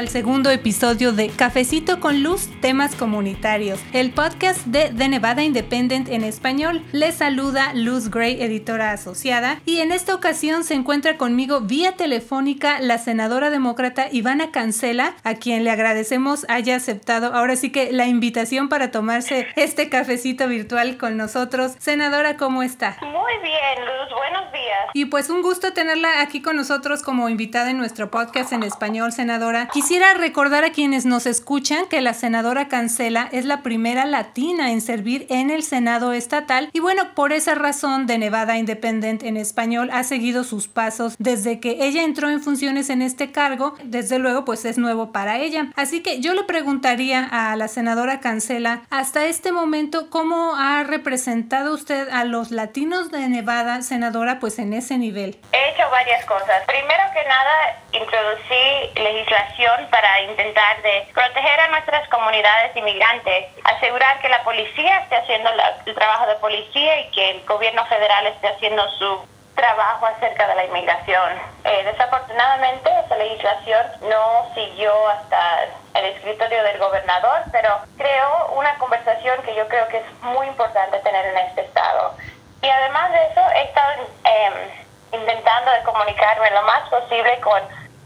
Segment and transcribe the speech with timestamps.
[0.00, 6.08] al segundo episodio de Cafecito con Luz, temas comunitarios, el podcast de The Nevada Independent
[6.08, 6.82] en español.
[6.92, 12.80] Les saluda Luz Gray, editora asociada, y en esta ocasión se encuentra conmigo vía telefónica
[12.80, 18.06] la senadora demócrata Ivana Cancela, a quien le agradecemos haya aceptado ahora sí que la
[18.06, 21.72] invitación para tomarse este cafecito virtual con nosotros.
[21.78, 22.96] Senadora, ¿cómo está?
[23.02, 24.69] Muy bien, Luz, buenos días.
[24.94, 29.12] Y pues un gusto tenerla aquí con nosotros como invitada en nuestro podcast en español,
[29.12, 29.68] senadora.
[29.72, 34.80] Quisiera recordar a quienes nos escuchan que la senadora Cancela es la primera latina en
[34.80, 39.90] servir en el Senado estatal y bueno, por esa razón de Nevada Independent en español
[39.92, 43.74] ha seguido sus pasos desde que ella entró en funciones en este cargo.
[43.84, 45.72] Desde luego, pues es nuevo para ella.
[45.76, 51.74] Así que yo le preguntaría a la senadora Cancela, hasta este momento, ¿cómo ha representado
[51.74, 55.38] usted a los latinos de Nevada, senadora, pues en ese nivel?
[55.52, 56.64] He hecho varias cosas.
[56.66, 64.28] Primero que nada, introducí legislación para intentar de proteger a nuestras comunidades inmigrantes, asegurar que
[64.28, 65.50] la policía esté haciendo
[65.86, 70.54] el trabajo de policía y que el gobierno federal esté haciendo su trabajo acerca de
[70.54, 71.32] la inmigración.
[71.64, 75.64] Eh, desafortunadamente, esa legislación no siguió hasta
[75.94, 80.98] el escritorio del gobernador, pero creo una conversación que yo creo que es muy importante
[81.00, 82.16] tener en este estado.
[82.62, 83.90] Y además de eso, he estado
[84.30, 87.60] em, intentando de comunicarme lo más posible con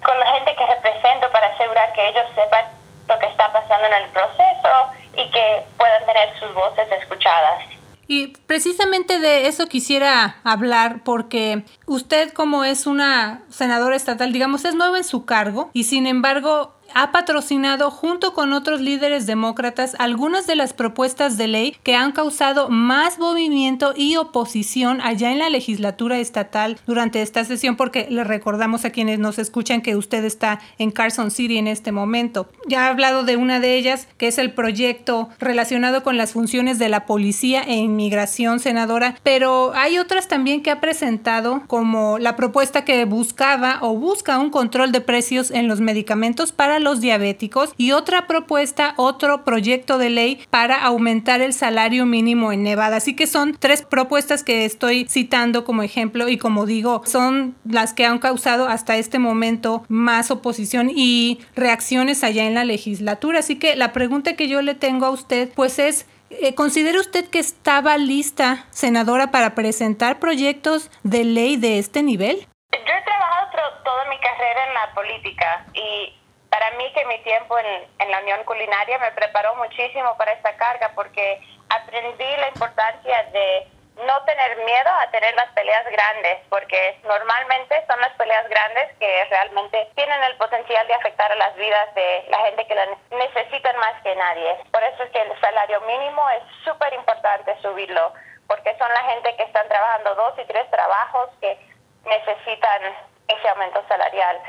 [0.05, 2.67] con la gente que represento para asegurar que ellos sepan
[3.09, 4.69] lo que está pasando en el proceso
[5.17, 7.65] y que puedan tener sus voces escuchadas.
[8.07, 14.75] Y precisamente de eso quisiera hablar porque usted como es una senadora estatal, digamos, es
[14.75, 20.47] nueva en su cargo y sin embargo ha patrocinado junto con otros líderes demócratas algunas
[20.47, 25.51] de las propuestas de ley que han causado más movimiento y oposición allá en la
[25.51, 30.61] legislatura estatal durante esta sesión porque le recordamos a quienes nos escuchan que usted está
[30.79, 32.49] en Carson City en este momento.
[32.69, 36.79] Ya ha hablado de una de ellas que es el proyecto relacionado con las funciones
[36.79, 42.37] de la policía e inmigración senadora, pero hay otras también que ha presentado como la
[42.37, 47.75] propuesta que buscaba o busca un control de precios en los medicamentos para los diabéticos
[47.77, 52.97] y otra propuesta, otro proyecto de ley para aumentar el salario mínimo en Nevada.
[52.97, 57.93] Así que son tres propuestas que estoy citando como ejemplo y como digo, son las
[57.93, 63.41] que han causado hasta este momento más oposición y reacciones allá en la legislatura.
[63.41, 66.07] Así que la pregunta que yo le tengo a usted pues es
[66.41, 72.37] eh, ¿Considera usted que estaba lista, senadora, para presentar proyectos de ley de este nivel?
[72.73, 73.51] Yo he trabajado
[73.85, 76.13] toda mi carrera en la política y
[76.55, 77.67] para mí que mi tiempo en,
[77.99, 83.67] en, la Unión Culinaria me preparó muchísimo para esta carga porque aprendí la importancia de
[84.07, 89.25] no tener miedo a tener las peleas grandes, porque normalmente son las peleas grandes que
[89.31, 93.77] realmente tienen el potencial de afectar a las vidas de la gente que la necesitan
[93.79, 94.57] más que nadie.
[94.71, 98.13] Por eso es que el salario mínimo es súper importante subirlo,
[98.47, 101.59] porque son la gente que están trabajando dos y tres trabajos que
[102.05, 102.95] necesitan
[103.27, 104.41] ese aumento salarial.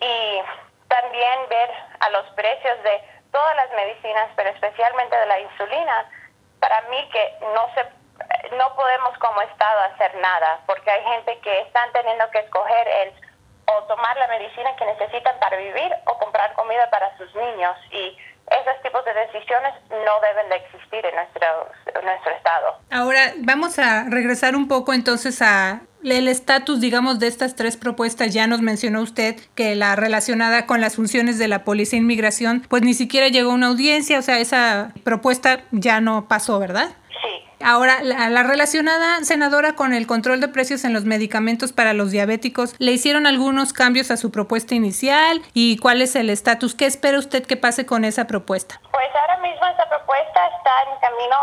[0.00, 0.42] Y
[0.88, 6.10] también ver a los precios de todas las medicinas, pero especialmente de la insulina,
[6.60, 8.04] para mí que no se
[8.56, 13.12] no podemos como Estado hacer nada, porque hay gente que están teniendo que escoger el
[13.66, 17.76] o tomar la medicina que necesitan para vivir o comprar comida para sus niños.
[17.90, 18.16] Y
[18.50, 21.46] esos tipos de decisiones no deben de existir en nuestro,
[22.02, 22.78] nuestro estado.
[22.90, 25.82] Ahora vamos a regresar un poco entonces a
[26.12, 30.80] el estatus, digamos, de estas tres propuestas, ya nos mencionó usted que la relacionada con
[30.80, 34.22] las funciones de la Policía de Inmigración, pues ni siquiera llegó a una audiencia, o
[34.22, 36.90] sea, esa propuesta ya no pasó, ¿verdad?
[37.64, 42.10] Ahora, la, la, relacionada, senadora, con el control de precios en los medicamentos para los
[42.10, 45.40] diabéticos, ¿le hicieron algunos cambios a su propuesta inicial?
[45.54, 46.74] ¿Y cuál es el estatus?
[46.74, 48.78] ¿Qué espera usted que pase con esa propuesta?
[48.90, 51.36] Pues ahora mismo esa propuesta está en camino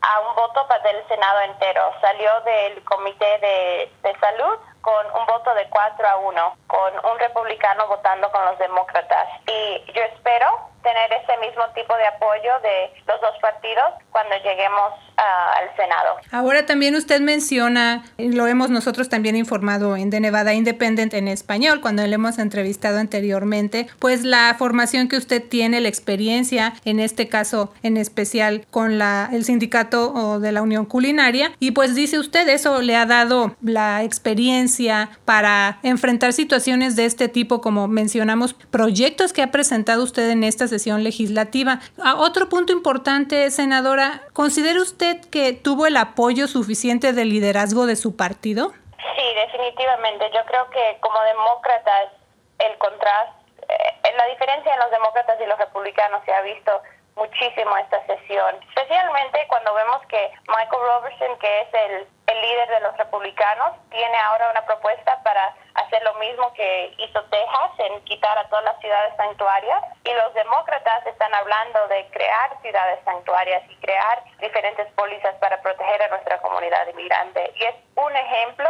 [0.00, 1.82] a un voto del Senado entero.
[2.00, 7.18] Salió del Comité de, de Salud con un voto de 4 a 1, con un
[7.18, 9.28] republicano votando con los demócratas.
[9.46, 10.46] Y yo espero
[10.86, 16.16] tener ese mismo tipo de apoyo de los dos partidos cuando lleguemos uh, al Senado.
[16.30, 21.80] Ahora también usted menciona, lo hemos nosotros también informado en The Nevada Independent en español,
[21.80, 27.28] cuando le hemos entrevistado anteriormente, pues la formación que usted tiene, la experiencia, en este
[27.28, 32.48] caso en especial con la, el sindicato de la Unión Culinaria, y pues dice usted,
[32.48, 39.32] eso le ha dado la experiencia para enfrentar situaciones de este tipo, como mencionamos, proyectos
[39.32, 41.80] que ha presentado usted en esta legislativa.
[42.02, 47.96] A otro punto importante, senadora, ¿considera usted que tuvo el apoyo suficiente del liderazgo de
[47.96, 48.72] su partido?
[49.16, 50.30] Sí, definitivamente.
[50.34, 52.12] Yo creo que como demócratas
[52.58, 56.70] el contraste eh, la diferencia en los demócratas y los republicanos se ha visto
[57.16, 62.80] muchísimo esta sesión, especialmente cuando vemos que Michael Robertson, que es el, el líder de
[62.80, 68.36] los republicanos, tiene ahora una propuesta para hacer lo mismo que hizo Texas en quitar
[68.38, 73.76] a todas las ciudades santuarias y los demócratas están hablando de crear ciudades santuarias y
[73.76, 77.52] crear diferentes pólizas para proteger a nuestra comunidad inmigrante.
[77.54, 78.68] Y es un ejemplo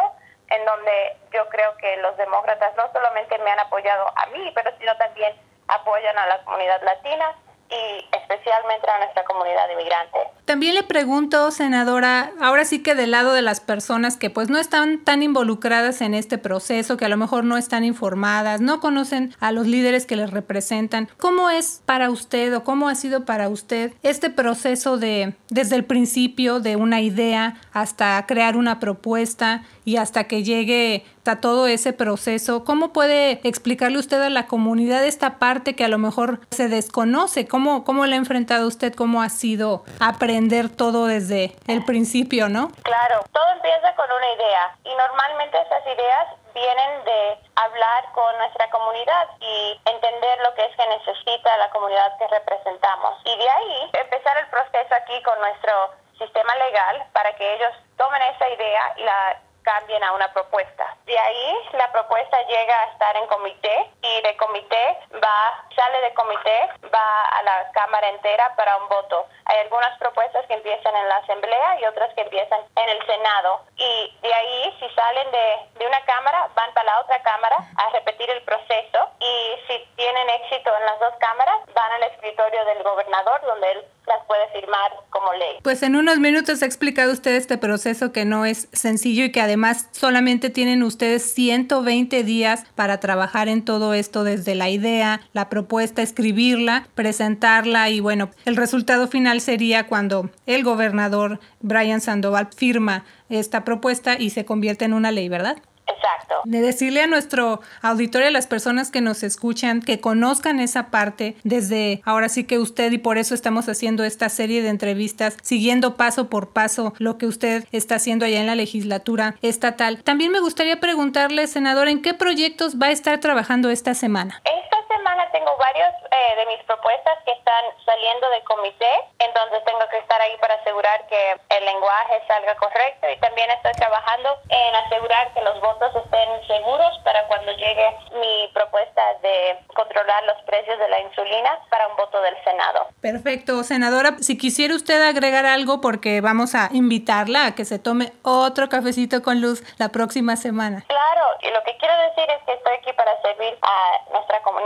[0.48, 4.70] en donde yo creo que los demócratas no solamente me han apoyado a mí, pero
[4.78, 5.34] sino también
[5.68, 7.34] apoyan a la comunidad latina
[7.70, 10.18] y especialmente a nuestra comunidad inmigrante.
[10.44, 14.58] También le pregunto, senadora, ahora sí que del lado de las personas que pues no
[14.58, 19.34] están tan involucradas en este proceso, que a lo mejor no están informadas, no conocen
[19.40, 23.48] a los líderes que les representan, ¿cómo es para usted o cómo ha sido para
[23.48, 29.96] usted este proceso de desde el principio de una idea hasta crear una propuesta y
[29.96, 32.64] hasta que llegue a todo ese proceso?
[32.64, 37.46] ¿Cómo puede explicarle usted a la comunidad esta parte que a lo mejor se desconoce?
[37.46, 38.94] ¿Cómo, cómo le ha enfrentado usted?
[38.94, 42.70] ¿Cómo ha sido aprender todo desde el principio, no?
[42.82, 48.70] Claro, todo empieza con una idea y normalmente esas ideas vienen de hablar con nuestra
[48.70, 53.20] comunidad y entender lo que es que necesita la comunidad que representamos.
[53.24, 55.72] Y de ahí empezar el proceso aquí con nuestro
[56.18, 60.96] sistema legal para que ellos tomen esa idea y la cambien a una propuesta.
[61.06, 66.14] De ahí la propuesta llega a estar en comité y de comité va, sale de
[66.14, 69.26] comité, va a la Cámara entera para un voto.
[69.44, 73.60] Hay algunas propuestas que empiezan en la Asamblea y otras que empiezan en el Senado.
[73.76, 77.90] Y de ahí, si salen de, de una Cámara, van para la otra Cámara a
[77.90, 82.82] repetir el proceso y si tienen éxito en las dos cámaras, van al escritorio del
[82.84, 85.25] gobernador donde él las puede firmar como
[85.62, 89.40] Pues en unos minutos ha explicado usted este proceso que no es sencillo y que
[89.40, 95.48] además solamente tienen ustedes 120 días para trabajar en todo esto desde la idea, la
[95.48, 103.04] propuesta, escribirla, presentarla y bueno, el resultado final sería cuando el gobernador Brian Sandoval firma
[103.28, 105.56] esta propuesta y se convierte en una ley, ¿verdad?
[105.86, 106.34] Exacto.
[106.44, 111.36] De decirle a nuestro auditorio, a las personas que nos escuchan, que conozcan esa parte
[111.44, 115.96] desde ahora sí que usted y por eso estamos haciendo esta serie de entrevistas, siguiendo
[115.96, 120.02] paso por paso lo que usted está haciendo allá en la legislatura estatal.
[120.02, 124.42] También me gustaría preguntarle, senador, ¿en qué proyectos va a estar trabajando esta semana?
[124.44, 129.86] Esta semana tengo varios eh, de mis propuestas que están saliendo de comité, entonces tengo
[129.90, 134.74] que estar ahí para asegurar que el lenguaje salga correcto y también estoy trabajando en
[134.86, 140.78] asegurar que los votos estén seguros para cuando llegue mi propuesta de controlar los precios
[140.78, 142.88] de la insulina para un voto del Senado.
[143.00, 148.12] Perfecto, senadora, si quisiera usted agregar algo porque vamos a invitarla a que se tome
[148.22, 150.84] otro cafecito con luz la próxima semana.
[150.86, 154.00] Claro, y lo que quiero decir es que estoy aquí para servir a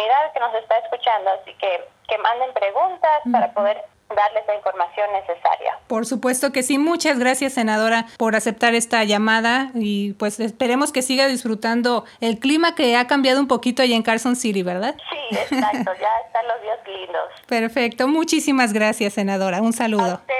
[0.01, 5.07] comunidad que nos está escuchando, así que que manden preguntas para poder darles la información
[5.13, 5.79] necesaria.
[5.87, 6.79] Por supuesto que sí.
[6.79, 12.75] Muchas gracias, senadora, por aceptar esta llamada y pues esperemos que siga disfrutando el clima
[12.75, 14.97] que ha cambiado un poquito allá en Carson City, ¿verdad?
[15.11, 15.93] Sí, exacto.
[16.01, 17.29] ya están los días lindos.
[17.47, 18.09] Perfecto.
[18.09, 19.63] Muchísimas gracias, senadora.
[19.63, 20.03] Un saludo.
[20.03, 20.35] A usted,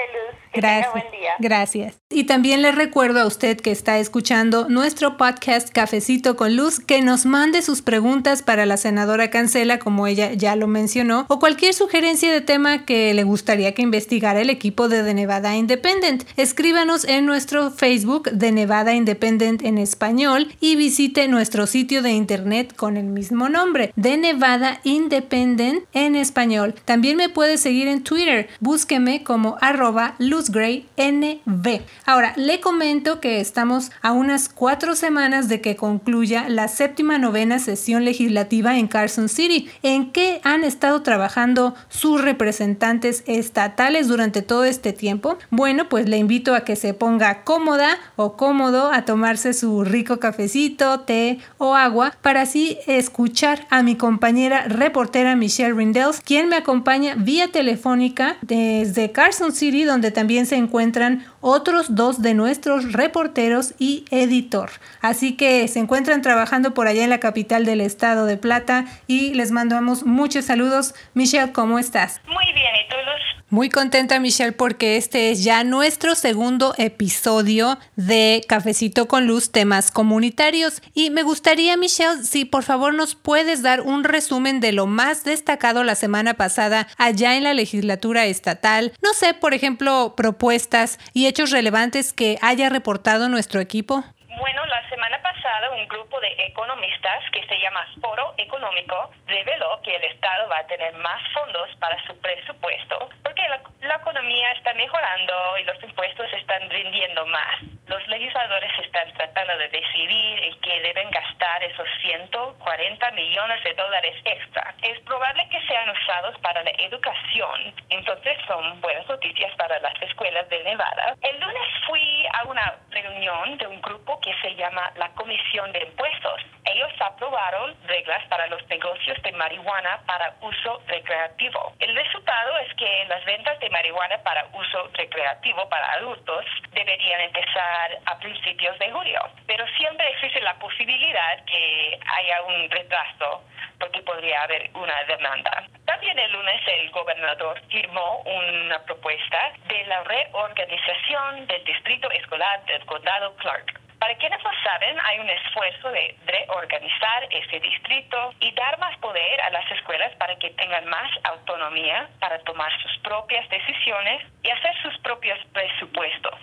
[0.53, 0.91] gracias.
[0.91, 1.31] Tenga buen día.
[1.39, 2.01] Gracias.
[2.09, 7.01] Y también le recuerdo a usted que está escuchando nuestro podcast Cafecito con Luz que
[7.01, 11.73] nos mande sus preguntas para la senadora Cancela, como ella ya lo mencionó, o cualquier
[11.73, 16.23] sugerencia de tema que le gustaría que investigara el equipo de The Nevada Independent.
[16.35, 22.75] Escríbanos en nuestro Facebook de Nevada Independent en español y visite nuestro sitio de internet
[22.75, 26.75] con el mismo nombre, de Nevada Independent en español.
[26.83, 30.15] También me puede seguir en Twitter, búsqueme como arroba
[30.49, 31.81] NV.
[32.05, 37.59] Ahora, le comento que estamos a unas cuatro semanas de que concluya la séptima novena
[37.59, 39.69] sesión legislativa en Carson City.
[39.83, 45.37] ¿En qué han estado trabajando sus representantes estatales durante todo este tiempo?
[45.49, 50.19] Bueno, pues le invito a que se ponga cómoda o cómodo a tomarse su rico
[50.19, 56.55] cafecito, té o agua para así escuchar a mi compañera reportera Michelle Rindels, quien me
[56.55, 63.73] acompaña vía telefónica desde Carson City, donde también se encuentran otros dos de nuestros reporteros
[63.77, 64.69] y editor.
[65.01, 69.33] Así que se encuentran trabajando por allá en la capital del estado de Plata y
[69.33, 70.93] les mandamos muchos saludos.
[71.13, 72.21] Michelle, ¿cómo estás?
[72.25, 73.41] Muy bien, ¿y tú, Luz?
[73.51, 79.91] Muy contenta Michelle porque este es ya nuestro segundo episodio de Cafecito con Luz, temas
[79.91, 80.81] comunitarios.
[80.93, 85.25] Y me gustaría Michelle, si por favor nos puedes dar un resumen de lo más
[85.25, 88.93] destacado la semana pasada allá en la legislatura estatal.
[89.03, 94.03] No sé, por ejemplo, propuestas y hechos relevantes que haya reportado nuestro equipo.
[94.37, 99.95] Bueno, la semana pasada un grupo de economistas que se llama Foro Económico reveló que
[99.95, 104.73] el Estado va a tener más fondos para su presupuesto porque la, la economía está
[104.73, 107.63] mejorando y los impuestos están rindiendo más.
[107.87, 114.15] Los legisladores están tratando de decidir en qué deben gastar esos 140 millones de dólares
[114.23, 114.73] extra.
[114.81, 120.47] Es probable que sean usados para la educación, entonces son buenas noticias para las escuelas
[120.49, 121.15] de Nevada.
[121.21, 125.83] El lunes fui a una reunión de un grupo que se llama la Comisión de
[125.83, 126.41] Impuestos.
[126.65, 131.73] Ellos aprobaron reglas para los negocios de marihuana para uso recreativo.
[131.79, 137.99] El resultado es que las ventas de marihuana para uso recreativo para adultos deberían empezar
[138.05, 143.43] a principios de julio, pero siempre existe la posibilidad que haya un retraso
[143.79, 145.63] porque podría haber una demanda.
[145.85, 152.85] También el lunes el gobernador firmó una propuesta de la reorganización del distrito escolar del
[152.85, 153.81] condado Clark.
[154.01, 159.41] Para quienes no saben, hay un esfuerzo de reorganizar ese distrito y dar más poder
[159.41, 164.75] a las escuelas para que tengan más autonomía para tomar sus propias decisiones y hacer
[164.81, 166.33] sus propios presupuestos.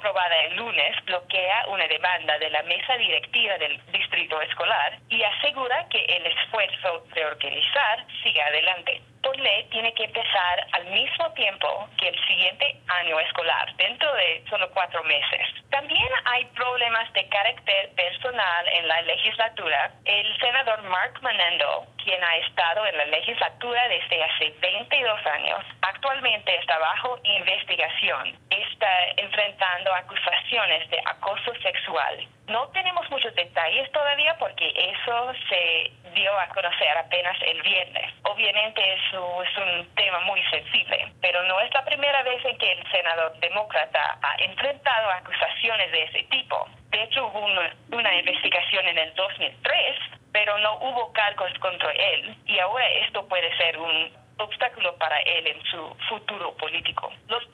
[0.00, 5.86] Aprobada el lunes bloquea una demanda de la mesa directiva del distrito escolar y asegura
[5.90, 11.88] que el esfuerzo de organizar siga adelante por ley tiene que empezar al mismo tiempo
[11.98, 15.46] que el siguiente año escolar, dentro de solo cuatro meses.
[15.70, 19.92] También hay problemas de carácter personal en la legislatura.
[20.04, 26.56] El senador Mark Menendo, quien ha estado en la legislatura desde hace 22 años, actualmente
[26.56, 28.38] está bajo investigación.
[28.80, 32.26] Está enfrentando acusaciones de acoso sexual.
[32.46, 38.10] No tenemos muchos detalles todavía porque eso se dio a conocer apenas el viernes.
[38.22, 42.72] Obviamente eso es un tema muy sensible, pero no es la primera vez en que
[42.72, 46.66] el senador demócrata ha enfrentado acusaciones de ese tipo.
[46.88, 49.96] De hecho, hubo una, una investigación en el 2003
[50.32, 55.46] pero no hubo cargos contra él y ahora esto puede ser un obstáculo para él
[55.46, 57.12] en su futuro político.
[57.28, 57.44] Los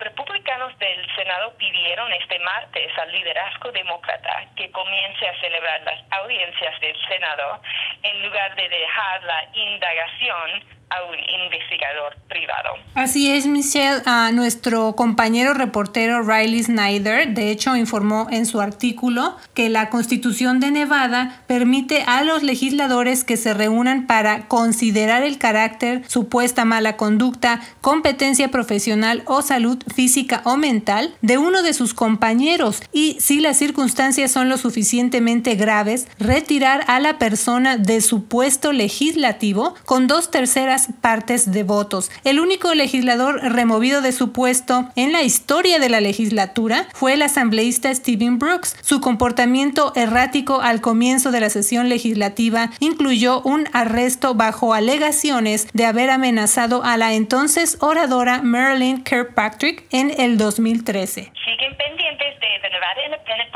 [0.87, 6.97] del Senado pidieron este martes al liderazgo demócrata que comience a celebrar las audiencias del
[7.09, 7.61] Senado
[8.05, 12.71] en lugar de dejar la indagación a un investigador privado.
[12.95, 14.02] Así es, Michelle.
[14.07, 20.61] A nuestro compañero reportero Riley Snyder, de hecho, informó en su artículo que la Constitución
[20.61, 26.97] de Nevada permite a los legisladores que se reúnan para considerar el carácter, supuesta mala
[26.97, 33.40] conducta, competencia profesional o salud física o mental de uno de sus compañeros y, si
[33.40, 40.07] las circunstancias son lo suficientemente graves, retirar a la persona de su puesto legislativo con
[40.07, 42.11] dos terceras partes de votos.
[42.25, 47.23] El único legislador removido de su puesto en la historia de la legislatura fue el
[47.23, 48.76] asambleísta Stephen Brooks.
[48.83, 55.87] Su comportamiento errático al comienzo de la sesión legislativa incluyó un arresto bajo alegaciones de
[55.87, 61.33] haber amenazado a la entonces oradora Marilyn Kirkpatrick en el 2013.
[61.45, 62.47] Siguen pendientes de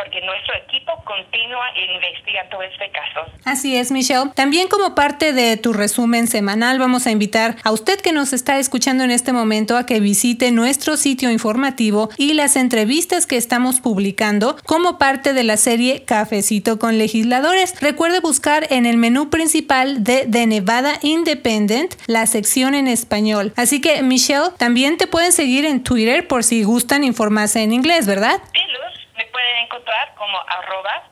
[0.03, 3.31] porque nuestro equipo continúa investigando este caso.
[3.45, 4.31] Así es, Michelle.
[4.35, 8.59] También como parte de tu resumen semanal vamos a invitar a usted que nos está
[8.59, 13.81] escuchando en este momento a que visite nuestro sitio informativo y las entrevistas que estamos
[13.81, 17.79] publicando como parte de la serie Cafecito con legisladores.
[17.81, 23.53] Recuerde buscar en el menú principal de The Nevada Independent la sección en español.
[23.57, 28.07] Así que, Michelle, también te pueden seguir en Twitter por si gustan informarse en inglés,
[28.07, 28.41] ¿verdad?
[28.53, 30.37] Sí, Luz, me pueden encontrar como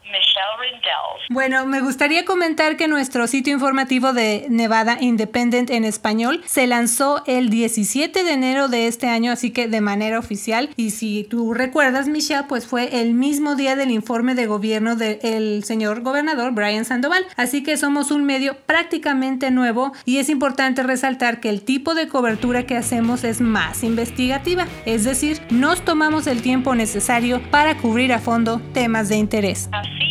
[0.04, 1.28] Michelle Rindell.
[1.30, 7.22] Bueno, me gustaría comentar que nuestro sitio informativo de Nevada Independent en español se lanzó
[7.26, 10.70] el 17 de enero de este año, así que de manera oficial.
[10.76, 15.64] Y si tú recuerdas, Michelle, pues fue el mismo día del informe de gobierno del
[15.64, 17.24] señor gobernador Brian Sandoval.
[17.36, 22.08] Así que somos un medio prácticamente nuevo y es importante resaltar que el tipo de
[22.08, 28.12] cobertura que hacemos es más investigativa, es decir, nos tomamos el tiempo necesario para cubrir
[28.12, 29.69] a fondo temas de interés.
[29.73, 30.07] Así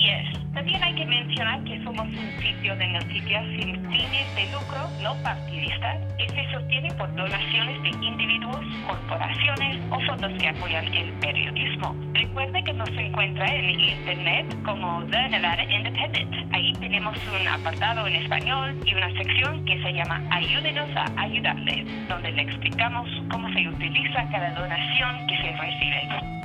[3.02, 10.00] sin fines de lucro, no partidista, y se sostiene por donaciones de individuos, corporaciones o
[10.02, 11.96] fondos que apoyan el periodismo.
[12.14, 16.54] Recuerde que nos encuentra en internet como The Nevada Independent.
[16.54, 21.86] Ahí tenemos un apartado en español y una sección que se llama Ayúdenos a ayudarle,
[22.08, 25.98] donde le explicamos cómo se utiliza cada donación que se recibe.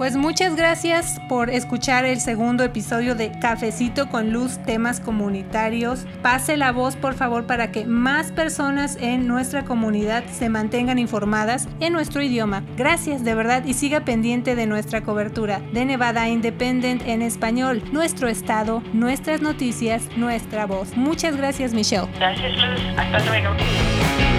[0.03, 6.42] Pues muchas gracias por escuchar el segundo episodio de Cafecito con Luz, temas comunitarios, paz
[6.43, 11.69] pase la voz por favor para que más personas en nuestra comunidad se mantengan informadas
[11.79, 12.65] en nuestro idioma.
[12.77, 18.27] Gracias de verdad y siga pendiente de nuestra cobertura de Nevada Independent en español, nuestro
[18.27, 20.97] estado, nuestras noticias, nuestra voz.
[20.97, 22.09] Muchas gracias Michelle.
[22.19, 24.32] Gracias Luz, hasta luego.